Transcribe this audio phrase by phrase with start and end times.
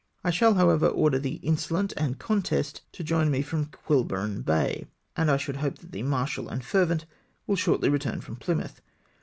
[0.23, 5.29] I shall, however, order the Insolent and Contest to join me from Quiberon Bay; and
[5.29, 7.05] I sliould hope that the Martial and Fervent
[7.45, 8.81] will shortly return from Plymouth.